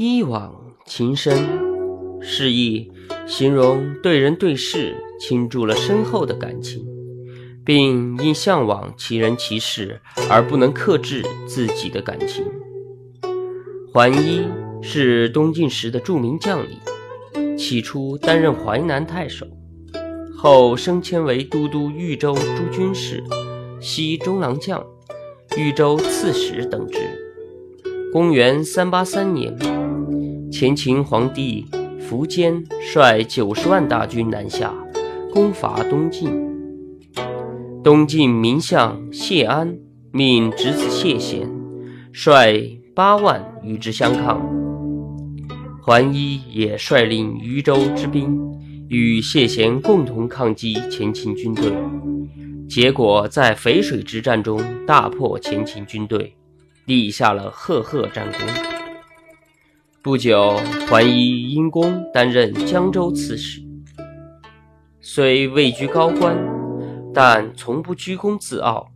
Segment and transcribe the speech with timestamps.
[0.00, 0.54] 一往
[0.86, 1.36] 情深，
[2.20, 2.88] 示意
[3.26, 6.86] 形容对人对事倾注了深厚的感情，
[7.64, 10.00] 并因向往其人其事
[10.30, 12.44] 而不能克制自己的感情。
[13.92, 14.46] 桓伊
[14.80, 19.48] 是东晋时的著名将领，起初担任淮南太守，
[20.32, 23.20] 后升迁为都督豫州诸军事、
[23.80, 24.80] 西中郎将、
[25.56, 27.00] 豫州刺史等职。
[28.12, 29.54] 公元三八三年，
[30.50, 31.66] 前秦皇帝
[32.00, 34.74] 苻坚率九十万大军南下，
[35.32, 36.30] 攻伐东晋。
[37.84, 39.76] 东晋名相谢安
[40.12, 41.48] 命侄子谢贤
[42.12, 42.78] 率。
[42.94, 44.42] 八万与之相抗，
[45.80, 48.36] 桓伊也率领渝州之兵
[48.88, 51.72] 与谢贤共同抗击前秦军队，
[52.68, 56.34] 结果在淝水之战中大破前秦军队，
[56.86, 58.87] 立下了赫赫战功。
[60.08, 60.56] 不久，
[60.88, 63.60] 桓伊因功担任江州刺史，
[65.02, 66.34] 虽位居高官，
[67.12, 68.88] 但从不居功自傲。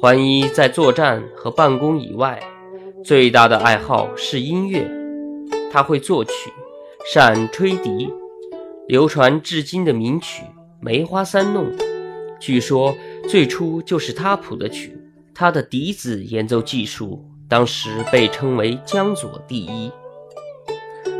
[0.00, 2.42] 桓伊在作战和办公以外。
[3.04, 4.90] 最大的爱好是音乐，
[5.70, 6.32] 他会作曲，
[7.12, 8.10] 善吹笛。
[8.88, 10.44] 流传至今的名曲
[10.80, 11.66] 《梅花三弄》，
[12.40, 12.96] 据说
[13.28, 14.98] 最初就是他谱的曲。
[15.34, 19.90] 他的笛子演奏技术当时被称为江左第一。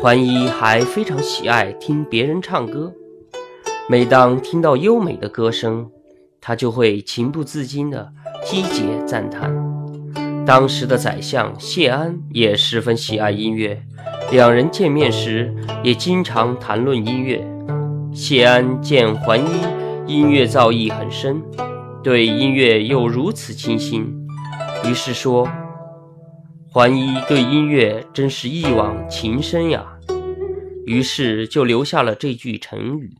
[0.00, 2.92] 桓伊还非常喜爱听别人唱歌，
[3.88, 5.90] 每当听到优美的歌声，
[6.40, 8.12] 他就会情不自禁地
[8.44, 9.52] 击节赞叹。
[10.46, 13.82] 当时的宰相谢安也十分喜爱音乐，
[14.30, 17.46] 两人见面时也经常谈论音乐。
[18.14, 21.42] 谢安见桓伊音乐造诣很深，
[22.02, 24.26] 对音乐又如此倾心，
[24.88, 25.46] 于是说
[26.70, 29.86] ：“桓伊对音乐真是一往情深呀。”
[30.88, 33.12] 于是就留下了这句成语。